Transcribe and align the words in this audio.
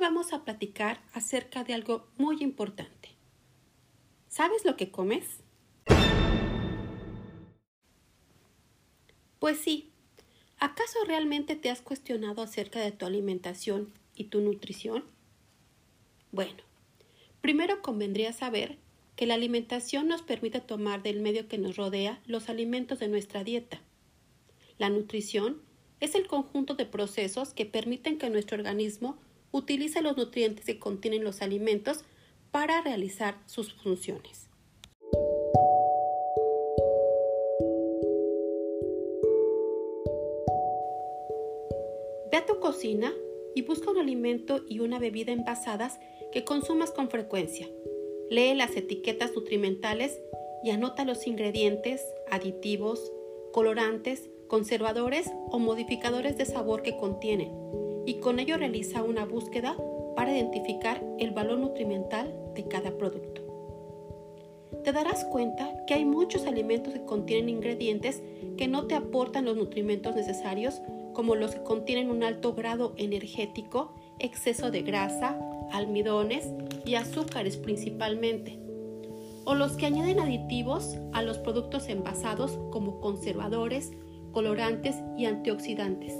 vamos 0.00 0.32
a 0.32 0.44
platicar 0.44 1.00
acerca 1.12 1.62
de 1.62 1.74
algo 1.74 2.08
muy 2.16 2.42
importante. 2.42 3.10
¿Sabes 4.28 4.64
lo 4.64 4.76
que 4.76 4.90
comes? 4.90 5.24
Pues 9.38 9.58
sí. 9.58 9.92
¿Acaso 10.58 10.98
realmente 11.06 11.56
te 11.56 11.70
has 11.70 11.80
cuestionado 11.80 12.42
acerca 12.42 12.80
de 12.80 12.92
tu 12.92 13.06
alimentación 13.06 13.92
y 14.14 14.24
tu 14.24 14.40
nutrición? 14.40 15.04
Bueno, 16.32 16.62
primero 17.40 17.80
convendría 17.80 18.32
saber 18.32 18.78
que 19.16 19.26
la 19.26 19.34
alimentación 19.34 20.08
nos 20.08 20.22
permite 20.22 20.60
tomar 20.60 21.02
del 21.02 21.20
medio 21.20 21.48
que 21.48 21.56
nos 21.56 21.76
rodea 21.76 22.20
los 22.26 22.48
alimentos 22.48 22.98
de 22.98 23.08
nuestra 23.08 23.42
dieta. 23.42 23.80
La 24.76 24.90
nutrición 24.90 25.62
es 26.00 26.14
el 26.14 26.26
conjunto 26.26 26.74
de 26.74 26.86
procesos 26.86 27.52
que 27.52 27.66
permiten 27.66 28.18
que 28.18 28.30
nuestro 28.30 28.56
organismo 28.56 29.18
utilice 29.52 30.00
los 30.00 30.16
nutrientes 30.16 30.64
que 30.64 30.78
contienen 30.78 31.24
los 31.24 31.42
alimentos 31.42 32.04
para 32.50 32.80
realizar 32.80 33.36
sus 33.46 33.74
funciones. 33.74 34.48
Ve 42.30 42.36
a 42.36 42.46
tu 42.46 42.58
cocina 42.60 43.12
y 43.54 43.62
busca 43.62 43.90
un 43.90 43.98
alimento 43.98 44.64
y 44.68 44.80
una 44.80 44.98
bebida 44.98 45.32
envasadas 45.32 46.00
que 46.32 46.44
consumas 46.44 46.92
con 46.92 47.10
frecuencia. 47.10 47.68
Lee 48.30 48.54
las 48.54 48.76
etiquetas 48.76 49.34
nutrimentales 49.34 50.20
y 50.62 50.70
anota 50.70 51.04
los 51.04 51.26
ingredientes, 51.26 52.02
aditivos, 52.30 53.12
colorantes, 53.52 54.30
conservadores 54.50 55.30
o 55.50 55.60
modificadores 55.60 56.36
de 56.36 56.44
sabor 56.44 56.82
que 56.82 56.96
contienen 56.96 57.52
y 58.04 58.14
con 58.14 58.40
ello 58.40 58.56
realiza 58.56 59.04
una 59.04 59.24
búsqueda 59.24 59.76
para 60.16 60.36
identificar 60.36 61.00
el 61.20 61.30
valor 61.30 61.60
nutrimental 61.60 62.34
de 62.56 62.66
cada 62.66 62.90
producto. 62.98 63.42
Te 64.82 64.90
darás 64.90 65.24
cuenta 65.24 65.72
que 65.86 65.94
hay 65.94 66.04
muchos 66.04 66.46
alimentos 66.46 66.92
que 66.92 67.04
contienen 67.04 67.48
ingredientes 67.48 68.24
que 68.56 68.66
no 68.66 68.88
te 68.88 68.96
aportan 68.96 69.44
los 69.44 69.56
nutrimentos 69.56 70.16
necesarios 70.16 70.82
como 71.12 71.36
los 71.36 71.52
que 71.52 71.62
contienen 71.62 72.10
un 72.10 72.24
alto 72.24 72.52
grado 72.52 72.94
energético, 72.96 73.94
exceso 74.18 74.72
de 74.72 74.82
grasa, 74.82 75.38
almidones 75.70 76.48
y 76.84 76.96
azúcares 76.96 77.56
principalmente, 77.56 78.58
o 79.44 79.54
los 79.54 79.72
que 79.72 79.86
añaden 79.86 80.18
aditivos 80.18 80.96
a 81.12 81.22
los 81.22 81.38
productos 81.38 81.88
envasados 81.88 82.58
como 82.72 83.00
conservadores, 83.00 83.92
colorantes 84.32 84.96
y 85.16 85.26
antioxidantes, 85.26 86.14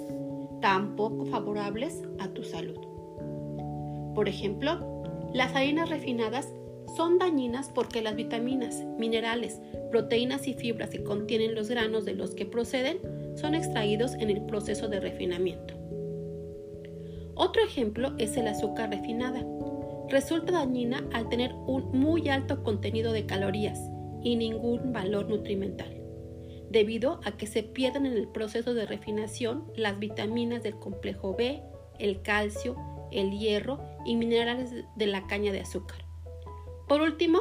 tampoco 0.61 1.27
favorables 1.27 2.03
a 2.19 2.29
tu 2.29 2.43
salud. 2.43 2.79
Por 4.15 4.29
ejemplo, 4.29 5.03
las 5.33 5.55
harinas 5.55 5.89
refinadas 5.89 6.49
son 6.97 7.19
dañinas 7.19 7.71
porque 7.73 8.03
las 8.03 8.17
vitaminas, 8.17 8.85
minerales, 8.99 9.61
proteínas 9.91 10.49
y 10.49 10.55
fibras 10.55 10.91
que 10.91 11.05
contienen 11.05 11.55
los 11.55 11.69
granos 11.69 12.05
de 12.05 12.15
los 12.15 12.35
que 12.35 12.47
proceden 12.47 12.99
son 13.37 13.55
extraídos 13.55 14.15
en 14.15 14.31
el 14.31 14.43
proceso 14.43 14.89
de 14.89 15.01
refinamiento. 15.01 15.75
Otro 17.37 17.63
ejemplo 17.65 18.13
es 18.19 18.37
el 18.37 18.49
azúcar 18.49 18.91
refinada. 18.91 19.47
Resulta 20.09 20.53
dañina 20.53 21.09
al 21.13 21.29
tener 21.29 21.55
un 21.67 21.93
muy 21.93 22.29
alto 22.29 22.63
contenido 22.65 23.13
de 23.13 23.27
calorías 23.27 23.81
y 24.23 24.37
ningún 24.37 24.93
valor 24.93 25.29
nutrimental 25.29 26.00
debido 26.71 27.21
a 27.25 27.33
que 27.33 27.47
se 27.47 27.63
pierden 27.63 28.07
en 28.07 28.15
el 28.15 28.29
proceso 28.29 28.73
de 28.75 28.87
refinación 28.87 29.71
las 29.77 29.99
vitaminas 29.99 30.63
del 30.63 30.77
complejo 30.77 31.35
B, 31.37 31.63
el 31.99 32.23
calcio, 32.23 32.77
el 33.11 33.33
hierro 33.33 33.81
y 34.07 34.17
minerales 34.17 34.71
de 34.97 35.07
la 35.07 35.27
caña 35.27 35.53
de 35.53 35.61
azúcar. 35.61 36.05
Por 36.89 37.03
último, 37.03 37.41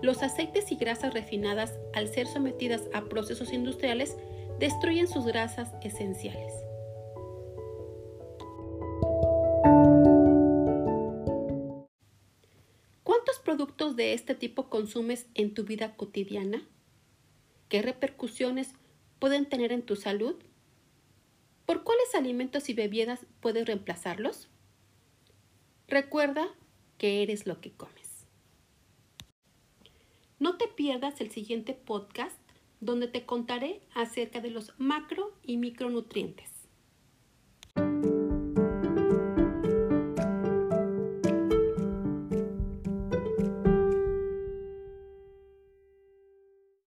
los 0.00 0.22
aceites 0.22 0.70
y 0.70 0.76
grasas 0.76 1.12
refinadas, 1.12 1.78
al 1.92 2.08
ser 2.08 2.28
sometidas 2.28 2.82
a 2.94 3.04
procesos 3.04 3.52
industriales, 3.52 4.16
destruyen 4.60 5.08
sus 5.08 5.26
grasas 5.26 5.74
esenciales. 5.82 6.52
¿Cuántos 13.02 13.40
productos 13.44 13.96
de 13.96 14.14
este 14.14 14.36
tipo 14.36 14.68
consumes 14.68 15.26
en 15.34 15.52
tu 15.52 15.64
vida 15.64 15.96
cotidiana? 15.96 16.62
¿Qué 17.68 17.82
repercusiones 17.82 18.72
pueden 19.18 19.46
tener 19.46 19.72
en 19.72 19.82
tu 19.82 19.94
salud? 19.94 20.36
¿Por 21.66 21.84
cuáles 21.84 22.14
alimentos 22.14 22.70
y 22.70 22.74
bebidas 22.74 23.26
puedes 23.40 23.66
reemplazarlos? 23.66 24.48
Recuerda 25.86 26.48
que 26.96 27.22
eres 27.22 27.46
lo 27.46 27.60
que 27.60 27.72
comes. 27.72 28.26
No 30.38 30.56
te 30.56 30.66
pierdas 30.68 31.20
el 31.20 31.30
siguiente 31.30 31.74
podcast 31.74 32.38
donde 32.80 33.08
te 33.08 33.26
contaré 33.26 33.82
acerca 33.94 34.40
de 34.40 34.50
los 34.50 34.72
macro 34.78 35.34
y 35.42 35.56
micronutrientes. 35.56 36.50